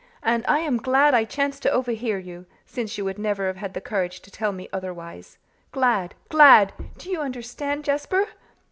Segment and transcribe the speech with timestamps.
[0.23, 3.75] and I am glad I chanced to overhear you, since you would never have had
[3.75, 5.37] the courage to tell me otherwise.
[5.71, 6.73] Glad glad!
[6.97, 8.25] Do you understand, Jasper?"